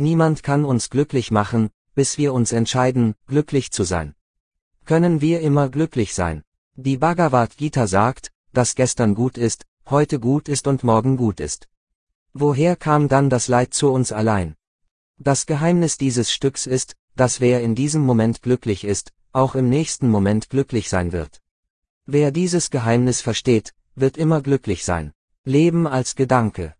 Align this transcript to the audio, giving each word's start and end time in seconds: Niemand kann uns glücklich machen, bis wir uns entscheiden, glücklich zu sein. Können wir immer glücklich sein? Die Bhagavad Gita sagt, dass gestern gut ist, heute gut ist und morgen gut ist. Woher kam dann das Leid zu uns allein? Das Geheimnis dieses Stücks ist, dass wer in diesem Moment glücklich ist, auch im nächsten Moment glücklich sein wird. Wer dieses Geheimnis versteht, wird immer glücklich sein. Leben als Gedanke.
Niemand 0.00 0.42
kann 0.42 0.64
uns 0.64 0.88
glücklich 0.88 1.30
machen, 1.30 1.68
bis 1.94 2.16
wir 2.16 2.32
uns 2.32 2.52
entscheiden, 2.52 3.14
glücklich 3.26 3.70
zu 3.70 3.84
sein. 3.84 4.14
Können 4.86 5.20
wir 5.20 5.40
immer 5.42 5.68
glücklich 5.68 6.14
sein? 6.14 6.42
Die 6.74 6.96
Bhagavad 6.96 7.58
Gita 7.58 7.86
sagt, 7.86 8.32
dass 8.54 8.74
gestern 8.74 9.14
gut 9.14 9.36
ist, 9.36 9.66
heute 9.90 10.18
gut 10.18 10.48
ist 10.48 10.66
und 10.66 10.84
morgen 10.84 11.18
gut 11.18 11.38
ist. 11.38 11.68
Woher 12.32 12.76
kam 12.76 13.08
dann 13.08 13.28
das 13.28 13.48
Leid 13.48 13.74
zu 13.74 13.90
uns 13.90 14.10
allein? 14.10 14.56
Das 15.18 15.44
Geheimnis 15.44 15.98
dieses 15.98 16.32
Stücks 16.32 16.66
ist, 16.66 16.96
dass 17.14 17.42
wer 17.42 17.60
in 17.60 17.74
diesem 17.74 18.00
Moment 18.00 18.40
glücklich 18.40 18.84
ist, 18.84 19.12
auch 19.32 19.54
im 19.54 19.68
nächsten 19.68 20.08
Moment 20.08 20.48
glücklich 20.48 20.88
sein 20.88 21.12
wird. 21.12 21.42
Wer 22.06 22.30
dieses 22.30 22.70
Geheimnis 22.70 23.20
versteht, 23.20 23.74
wird 23.96 24.16
immer 24.16 24.40
glücklich 24.40 24.82
sein. 24.82 25.12
Leben 25.44 25.86
als 25.86 26.14
Gedanke. 26.14 26.74